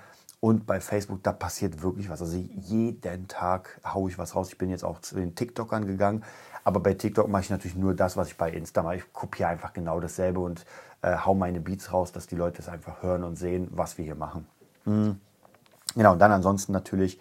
und 0.48 0.66
bei 0.66 0.80
Facebook, 0.80 1.22
da 1.24 1.34
passiert 1.34 1.82
wirklich 1.82 2.10
was. 2.10 2.22
Also 2.22 2.38
jeden 2.38 3.28
Tag 3.28 3.82
haue 3.84 4.10
ich 4.10 4.18
was 4.18 4.34
raus. 4.34 4.48
Ich 4.48 4.58
bin 4.58 4.70
jetzt 4.70 4.86
auch 4.86 5.02
zu 5.02 5.16
den 5.16 5.36
TikTokern 5.36 5.86
gegangen. 5.86 6.24
Aber 6.64 6.80
bei 6.80 6.94
TikTok 6.94 7.28
mache 7.28 7.42
ich 7.42 7.50
natürlich 7.50 7.76
nur 7.76 7.94
das, 7.94 8.16
was 8.16 8.30
ich 8.30 8.38
bei 8.38 8.50
Insta 8.50 8.82
mache. 8.82 8.96
Ich 8.96 9.12
kopiere 9.12 9.50
einfach 9.50 9.74
genau 9.74 10.00
dasselbe 10.00 10.40
und 10.40 10.64
äh, 11.02 11.18
hau 11.18 11.34
meine 11.34 11.60
Beats 11.60 11.92
raus, 11.92 12.14
dass 12.14 12.28
die 12.28 12.38
Leute 12.38 12.62
es 12.62 12.70
einfach 12.70 13.04
hören 13.04 13.26
und 13.26 13.36
sehen, 13.36 13.68
was 13.72 13.98
wir 13.98 14.06
hier 14.06 14.16
machen. 14.16 14.48
Mhm. 14.86 15.20
Genau, 15.96 16.14
und 16.14 16.20
dann 16.20 16.32
ansonsten 16.32 16.72
natürlich 16.72 17.20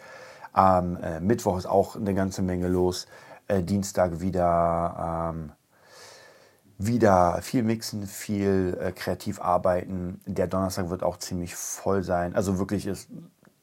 am 0.53 0.97
äh, 1.03 1.19
Mittwoch 1.19 1.59
ist 1.59 1.67
auch 1.67 1.97
eine 1.97 2.15
ganze 2.15 2.43
Menge 2.43 2.69
los. 2.69 3.09
Äh, 3.49 3.65
Dienstag 3.65 4.21
wieder 4.21 5.33
ähm, 5.35 5.51
wieder 6.79 7.41
viel 7.43 7.63
mixen, 7.63 8.07
viel 8.07 8.77
äh, 8.81 8.93
kreativ 8.93 9.41
arbeiten. 9.41 10.21
Der 10.27 10.47
Donnerstag 10.47 10.91
wird 10.91 11.03
auch 11.03 11.17
ziemlich 11.19 11.55
voll 11.55 12.03
sein. 12.03 12.35
Also 12.35 12.59
wirklich 12.59 12.87
ist, 12.87 13.09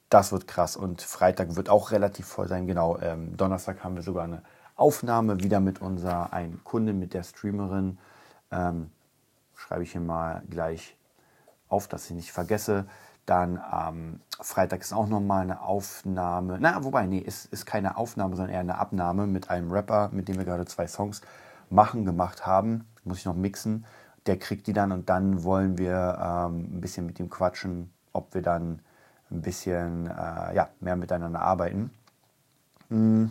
das 0.08 0.32
wird 0.32 0.48
krass. 0.48 0.76
Und 0.76 1.02
Freitag 1.02 1.56
wird 1.56 1.68
auch 1.68 1.92
relativ 1.92 2.26
voll 2.26 2.48
sein. 2.48 2.66
Genau, 2.66 2.98
ähm, 2.98 3.36
Donnerstag 3.36 3.84
haben 3.84 3.94
wir 3.94 4.02
sogar 4.02 4.24
eine 4.24 4.42
Aufnahme 4.74 5.40
wieder 5.40 5.60
mit 5.60 5.80
unserer 5.80 6.32
einen 6.32 6.62
Kunde, 6.64 6.92
mit 6.92 7.14
der 7.14 7.22
Streamerin. 7.22 7.98
Ähm, 8.50 8.90
schreibe 9.54 9.84
ich 9.84 9.92
hier 9.92 10.00
mal 10.00 10.42
gleich 10.50 10.96
auf, 11.68 11.86
dass 11.86 12.06
ich 12.06 12.16
nicht 12.16 12.32
vergesse. 12.32 12.86
Dann 13.26 13.58
am 13.58 13.96
ähm, 13.96 14.20
Freitag 14.40 14.80
ist 14.80 14.92
auch 14.92 15.06
nochmal 15.06 15.42
eine 15.42 15.62
Aufnahme. 15.62 16.58
Na, 16.60 16.82
wobei, 16.82 17.06
nee, 17.06 17.18
ist, 17.18 17.46
ist 17.46 17.64
keine 17.64 17.96
Aufnahme, 17.96 18.34
sondern 18.34 18.52
eher 18.52 18.60
eine 18.60 18.76
Abnahme 18.76 19.28
mit 19.28 19.50
einem 19.50 19.70
Rapper, 19.70 20.10
mit 20.12 20.26
dem 20.26 20.36
wir 20.36 20.44
gerade 20.44 20.66
zwei 20.66 20.88
Songs 20.88 21.22
machen, 21.70 22.04
gemacht 22.04 22.44
haben 22.44 22.86
muss 23.04 23.18
ich 23.18 23.24
noch 23.24 23.34
mixen. 23.34 23.84
Der 24.26 24.38
kriegt 24.38 24.66
die 24.66 24.72
dann 24.72 24.92
und 24.92 25.08
dann 25.08 25.44
wollen 25.44 25.78
wir 25.78 26.18
ähm, 26.20 26.76
ein 26.76 26.80
bisschen 26.80 27.06
mit 27.06 27.20
ihm 27.20 27.28
quatschen, 27.28 27.92
ob 28.12 28.34
wir 28.34 28.42
dann 28.42 28.80
ein 29.30 29.42
bisschen 29.42 30.06
äh, 30.06 30.54
ja, 30.54 30.68
mehr 30.80 30.96
miteinander 30.96 31.40
arbeiten. 31.40 31.90
Mhm. 32.88 33.30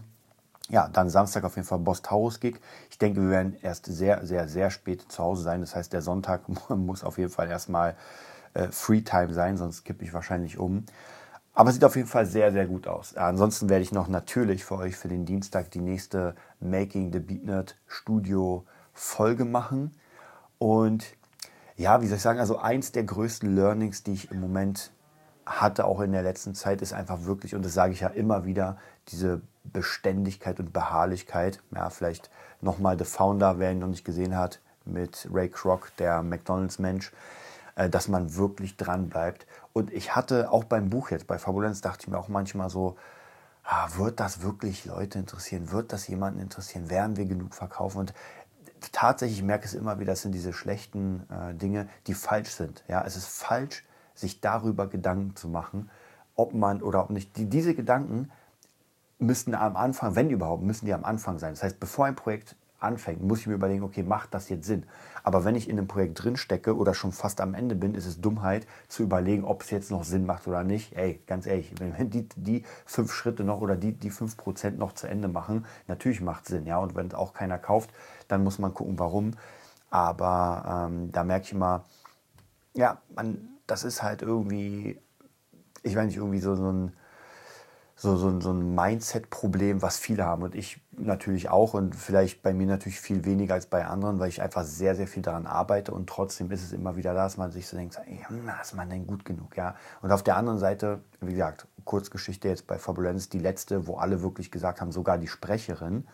Ja, 0.70 0.88
dann 0.88 1.10
Samstag 1.10 1.44
auf 1.44 1.56
jeden 1.56 1.68
Fall 1.68 1.80
Boss 1.80 2.02
Taurus 2.02 2.40
Gig. 2.40 2.60
Ich 2.90 2.98
denke, 2.98 3.22
wir 3.22 3.30
werden 3.30 3.58
erst 3.62 3.86
sehr, 3.86 4.26
sehr, 4.26 4.48
sehr 4.48 4.70
spät 4.70 5.12
zu 5.12 5.22
Hause 5.22 5.44
sein. 5.44 5.62
Das 5.62 5.76
heißt, 5.76 5.92
der 5.92 6.02
Sonntag 6.02 6.44
muss 6.70 7.04
auf 7.04 7.18
jeden 7.18 7.30
Fall 7.30 7.50
erstmal 7.50 7.96
äh, 8.54 8.70
Free-Time 8.70 9.34
sein, 9.34 9.58
sonst 9.58 9.84
kippe 9.84 10.04
ich 10.04 10.14
wahrscheinlich 10.14 10.58
um. 10.58 10.86
Aber 11.54 11.72
sieht 11.72 11.84
auf 11.84 11.96
jeden 11.96 12.08
Fall 12.08 12.26
sehr, 12.26 12.52
sehr 12.52 12.66
gut 12.66 12.88
aus. 12.88 13.16
ansonsten 13.16 13.70
werde 13.70 13.84
ich 13.84 13.92
noch 13.92 14.08
natürlich 14.08 14.66
für 14.66 14.78
euch 14.78 14.96
für 14.96 15.08
den 15.08 15.26
Dienstag 15.26 15.70
die 15.70 15.82
nächste 15.82 16.36
Making 16.60 17.14
the 17.14 17.20
Beat 17.20 17.44
Nerd 17.44 17.78
Studio 17.86 18.66
Folge 18.94 19.46
machen. 19.46 19.96
Und 20.60 21.06
ja, 21.76 22.02
wie 22.02 22.08
soll 22.08 22.18
ich 22.18 22.24
sagen, 22.24 22.40
also 22.40 22.58
eins 22.60 22.92
der 22.92 23.04
größten 23.04 23.56
Learnings, 23.56 24.04
die 24.04 24.14
ich 24.14 24.32
im 24.32 24.40
Moment 24.40 24.92
hatte, 25.46 25.86
auch 25.86 26.00
in 26.00 26.12
der 26.12 26.24
letzten 26.24 26.56
Zeit, 26.56 26.82
ist 26.82 26.94
einfach 26.94 27.24
wirklich, 27.26 27.56
und 27.56 27.66
das 27.66 27.74
sage 27.74 27.94
ich 27.94 28.02
ja 28.02 28.08
immer 28.08 28.46
wieder, 28.46 28.78
diese 29.10 29.42
Beständigkeit 29.64 30.60
und 30.60 30.74
Beharrlichkeit. 30.74 31.62
Ja, 31.74 31.90
vielleicht 31.90 32.30
nochmal 32.62 32.98
The 32.98 33.06
Founder, 33.06 33.60
wer 33.60 33.72
ihn 33.72 33.80
noch 33.80 33.88
nicht 33.88 34.06
gesehen 34.06 34.38
hat, 34.38 34.60
mit 34.86 35.28
Ray 35.32 35.50
Kroc, 35.50 35.92
der 35.98 36.22
McDonalds-Mensch, 36.24 37.12
äh, 37.76 37.90
dass 37.90 38.08
man 38.08 38.36
wirklich 38.36 38.78
dran 38.78 39.10
bleibt. 39.10 39.48
Und 39.74 39.92
ich 39.92 40.16
hatte 40.16 40.52
auch 40.52 40.64
beim 40.64 40.90
Buch 40.90 41.12
jetzt, 41.12 41.28
bei 41.28 41.38
Fabulenz, 41.38 41.82
dachte 41.82 42.04
ich 42.04 42.08
mir 42.08 42.18
auch 42.18 42.28
manchmal 42.28 42.70
so, 42.70 42.96
ah, 43.64 43.88
wird 43.96 44.20
das 44.20 44.42
wirklich 44.42 44.86
Leute 44.86 45.20
interessieren? 45.20 45.72
Wird 45.72 45.94
das 45.94 46.08
jemanden 46.08 46.40
interessieren? 46.40 46.90
Werden 46.90 47.18
wir 47.18 47.26
genug 47.26 47.56
verkaufen? 47.56 48.00
Und 48.00 48.14
tatsächlich 48.92 49.40
ich 49.40 49.46
merke 49.46 49.66
es 49.66 49.74
immer 49.74 50.00
wieder, 50.00 50.14
das 50.14 50.22
sind 50.22 50.34
diese 50.34 50.54
schlechten 50.54 51.24
äh, 51.30 51.54
Dinge, 51.54 51.88
die 52.08 52.14
falsch 52.14 52.50
sind. 52.50 52.84
Ja, 52.88 53.04
es 53.06 53.16
ist 53.16 53.28
falsch, 53.28 53.84
sich 54.16 54.42
darüber 54.42 54.88
Gedanken 54.88 55.36
zu 55.36 55.48
machen, 55.48 55.90
ob 56.36 56.54
man 56.54 56.82
oder 56.82 57.04
ob 57.04 57.10
nicht. 57.10 57.38
Die, 57.38 57.46
diese 57.50 57.76
Gedanken 57.76 58.32
müssten 59.20 59.56
am 59.56 59.76
Anfang, 59.76 60.16
wenn 60.16 60.30
überhaupt, 60.30 60.64
müssen 60.64 60.86
die 60.86 60.94
am 60.94 61.06
Anfang 61.06 61.40
sein. 61.40 61.54
Das 61.54 61.64
heißt, 61.64 61.80
bevor 61.80 62.06
ein 62.06 62.16
Projekt 62.16 62.56
anfängt, 62.84 63.24
muss 63.24 63.40
ich 63.40 63.48
mir 63.48 63.54
überlegen, 63.54 63.84
okay, 63.84 64.04
macht 64.04 64.34
das 64.34 64.50
jetzt 64.50 64.66
Sinn? 64.66 64.86
Aber 65.24 65.46
wenn 65.46 65.56
ich 65.56 65.70
in 65.70 65.78
einem 65.78 65.88
Projekt 65.88 66.24
drin 66.24 66.36
stecke 66.36 66.76
oder 66.76 66.94
schon 66.94 67.12
fast 67.12 67.42
am 67.42 67.54
Ende 67.54 67.76
bin, 67.76 67.96
ist 67.96 68.06
es 68.06 68.20
Dummheit 68.20 68.68
zu 68.88 69.04
überlegen, 69.04 69.46
ob 69.46 69.62
es 69.62 69.70
jetzt 69.70 69.90
noch 69.92 70.04
Sinn 70.04 70.26
macht 70.26 70.48
oder 70.48 70.64
nicht. 70.64 70.96
Ey, 70.96 71.22
ganz 71.28 71.46
ehrlich, 71.46 71.74
wenn 71.80 72.10
die, 72.10 72.28
die 72.36 72.64
fünf 72.86 73.14
Schritte 73.14 73.44
noch 73.44 73.62
oder 73.62 73.76
die, 73.76 73.94
die 73.94 74.10
fünf 74.10 74.38
Prozent 74.38 74.78
noch 74.78 74.94
zu 74.94 75.08
Ende 75.08 75.28
machen, 75.28 75.66
natürlich 75.88 76.22
macht 76.22 76.44
es 76.44 76.50
Sinn, 76.50 76.66
ja. 76.66 76.78
Und 76.78 76.96
wenn 76.96 77.08
es 77.08 77.14
auch 77.14 77.34
keiner 77.34 77.58
kauft, 77.58 77.92
dann 78.28 78.44
muss 78.44 78.60
man 78.60 78.74
gucken, 78.74 79.00
warum. 79.00 79.32
Aber 79.90 80.90
ähm, 80.90 81.12
da 81.12 81.24
merke 81.24 81.46
ich 81.46 81.52
immer, 81.54 81.86
ja, 82.74 82.98
man, 83.16 83.50
das 83.68 83.84
ist 83.84 84.04
halt 84.04 84.22
irgendwie, 84.22 85.00
ich 85.84 85.96
weiß 85.96 86.08
nicht, 86.08 86.18
irgendwie 86.18 86.40
so, 86.40 86.56
so 86.56 86.72
ein 86.72 86.94
so, 88.04 88.18
so, 88.18 88.38
so 88.42 88.52
ein 88.52 88.76
Mindset-Problem, 88.76 89.82
was 89.82 89.98
viele 89.98 90.26
haben 90.26 90.44
und 90.44 90.56
ich 90.56 90.82
natürlich 90.92 91.48
auch 91.50 91.74
und 91.74 91.96
vielleicht 91.96 92.44
bei 92.44 92.54
mir 92.54 92.68
natürlich 92.68 93.00
viel 93.00 93.24
weniger 93.24 93.54
als 93.54 93.66
bei 93.66 93.86
anderen, 93.86 94.20
weil 94.20 94.28
ich 94.28 94.42
einfach 94.42 94.66
sehr, 94.66 94.94
sehr 94.96 95.08
viel 95.08 95.24
daran 95.24 95.48
arbeite 95.48 95.94
und 95.94 96.08
trotzdem 96.10 96.52
ist 96.52 96.64
es 96.64 96.74
immer 96.74 96.98
wieder 96.98 97.14
da, 97.14 97.24
dass 97.24 97.38
man 97.38 97.52
sich 97.52 97.66
so 97.66 97.78
denkt, 97.78 97.98
ey, 98.06 98.20
na, 98.46 98.60
ist 98.60 98.76
man 98.76 98.90
denn 98.90 99.08
gut 99.08 99.24
genug, 99.24 99.56
ja. 99.56 99.76
Und 100.02 100.12
auf 100.12 100.22
der 100.22 100.36
anderen 100.36 100.60
Seite, 100.60 101.00
wie 101.22 101.32
gesagt, 101.32 101.66
Kurzgeschichte 101.86 102.50
jetzt 102.50 102.68
bei 102.68 102.78
Fabulenz, 102.78 103.30
die 103.30 103.40
letzte, 103.40 103.88
wo 103.88 103.96
alle 103.96 104.22
wirklich 104.22 104.52
gesagt 104.52 104.82
haben, 104.82 104.92
sogar 104.92 105.18
die 105.18 105.30
Sprecherin, 105.30 106.06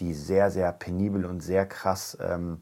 die 0.00 0.12
sehr, 0.12 0.50
sehr 0.50 0.70
penibel 0.70 1.24
und 1.24 1.40
sehr 1.40 1.64
krass, 1.64 2.18
ähm, 2.20 2.60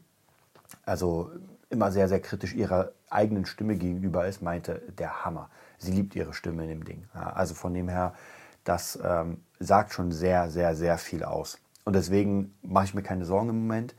also 0.85 1.29
immer 1.69 1.91
sehr, 1.91 2.07
sehr 2.07 2.21
kritisch 2.21 2.53
ihrer 2.53 2.93
eigenen 3.09 3.45
Stimme 3.45 3.75
gegenüber 3.75 4.27
ist, 4.27 4.41
meinte, 4.41 4.81
der 4.97 5.25
Hammer. 5.25 5.49
Sie 5.77 5.91
liebt 5.91 6.15
ihre 6.15 6.33
Stimme 6.33 6.63
in 6.63 6.69
dem 6.69 6.85
Ding. 6.85 7.03
Ja, 7.13 7.33
also 7.33 7.53
von 7.53 7.73
dem 7.73 7.89
her, 7.89 8.13
das 8.63 8.99
ähm, 9.03 9.43
sagt 9.59 9.93
schon 9.93 10.11
sehr, 10.11 10.49
sehr, 10.49 10.75
sehr 10.75 10.97
viel 10.97 11.23
aus. 11.23 11.57
Und 11.83 11.95
deswegen 11.95 12.53
mache 12.61 12.85
ich 12.85 12.93
mir 12.93 13.03
keine 13.03 13.25
Sorgen 13.25 13.49
im 13.49 13.61
Moment. 13.67 13.95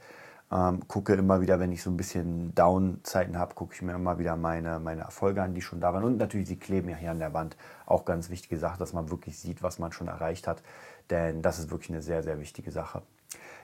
Ähm, 0.53 0.87
gucke 0.87 1.15
immer 1.15 1.41
wieder, 1.41 1.59
wenn 1.61 1.73
ich 1.73 1.83
so 1.83 1.91
ein 1.91 1.97
bisschen 1.97 2.55
Down-Zeiten 2.55 3.39
habe, 3.39 3.55
gucke 3.55 3.75
ich 3.75 3.81
mir 3.81 3.95
immer 3.95 4.19
wieder 4.19 4.37
meine, 4.37 4.81
meine 4.81 5.01
Erfolge 5.01 5.43
an, 5.43 5.55
die 5.55 5.63
schon 5.63 5.81
da 5.81 5.95
waren. 5.95 6.05
Und 6.05 6.19
natürlich, 6.19 6.47
sie 6.47 6.59
kleben 6.59 6.91
ja 6.91 6.97
hier 6.97 7.11
an 7.11 7.19
der 7.19 7.33
Wand. 7.33 7.57
Auch 7.87 8.05
ganz 8.05 8.29
wichtige 8.29 8.59
Sache, 8.59 8.79
dass 8.79 8.93
man 8.93 9.11
wirklich 9.11 9.39
sieht, 9.39 9.63
was 9.63 9.79
man 9.79 9.93
schon 9.93 10.09
erreicht 10.09 10.47
hat. 10.47 10.63
Denn 11.09 11.41
das 11.41 11.59
ist 11.59 11.71
wirklich 11.71 11.91
eine 11.91 12.03
sehr, 12.03 12.23
sehr 12.23 12.39
wichtige 12.39 12.71
Sache. 12.71 13.03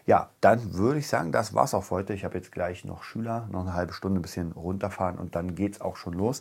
Ja, 0.06 0.30
dann 0.40 0.72
würde 0.72 1.00
ich 1.00 1.08
sagen, 1.08 1.30
das 1.30 1.52
war's 1.52 1.74
auch 1.74 1.84
für 1.84 1.96
heute. 1.96 2.14
Ich 2.14 2.24
habe 2.24 2.38
jetzt 2.38 2.52
gleich 2.52 2.86
noch 2.86 3.02
Schüler, 3.02 3.46
noch 3.52 3.60
eine 3.60 3.74
halbe 3.74 3.92
Stunde 3.92 4.20
ein 4.20 4.22
bisschen 4.22 4.52
runterfahren 4.52 5.18
und 5.18 5.34
dann 5.34 5.54
geht 5.54 5.74
es 5.74 5.80
auch 5.82 5.96
schon 5.96 6.14
los. 6.14 6.40